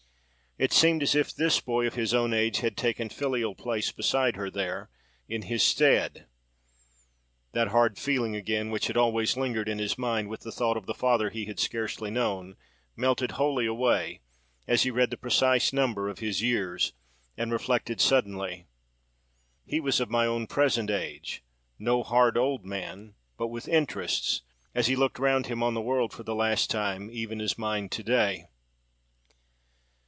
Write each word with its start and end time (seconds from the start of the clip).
It 0.57 0.73
seemed 0.73 1.01
as 1.01 1.15
if 1.15 1.33
this 1.33 1.59
boy 1.59 1.87
of 1.87 1.95
his 1.95 2.13
own 2.13 2.33
age 2.35 2.59
had 2.59 2.77
taken 2.77 3.09
filial 3.09 3.55
place 3.55 3.91
beside 3.91 4.35
her 4.35 4.51
there, 4.51 4.91
in 5.27 5.43
his 5.43 5.63
stead. 5.63 6.27
That 7.53 7.69
hard 7.69 7.97
feeling, 7.97 8.35
again, 8.35 8.69
which 8.69 8.85
had 8.85 8.97
always 8.97 9.35
lingered 9.37 9.67
in 9.67 9.79
his 9.79 9.97
mind 9.97 10.29
with 10.29 10.41
the 10.41 10.51
thought 10.51 10.77
of 10.77 10.85
the 10.85 10.93
father 10.93 11.31
he 11.31 11.45
had 11.45 11.59
scarcely 11.59 12.11
known, 12.11 12.57
melted 12.95 13.31
wholly 13.31 13.65
away, 13.65 14.19
as 14.67 14.83
he 14.83 14.91
read 14.91 15.09
the 15.09 15.17
precise 15.17 15.73
number 15.73 16.07
of 16.09 16.19
his 16.19 16.43
years, 16.43 16.93
and 17.35 17.51
reflected 17.51 17.99
suddenly—He 17.99 19.79
was 19.79 19.99
of 19.99 20.11
my 20.11 20.27
own 20.27 20.45
present 20.45 20.91
age; 20.91 21.43
no 21.79 22.03
hard 22.03 22.37
old 22.37 22.65
man, 22.65 23.15
but 23.35 23.47
with 23.47 23.67
interests, 23.69 24.43
as 24.75 24.85
he 24.85 24.95
looked 24.97 25.17
round 25.17 25.47
him 25.47 25.63
on 25.63 25.73
the 25.73 25.81
world 25.81 26.13
for 26.13 26.21
the 26.23 26.35
last 26.35 26.69
time, 26.69 27.09
even 27.11 27.41
as 27.41 27.57
mine 27.57 27.89
to 27.89 28.03
day! 28.03 28.45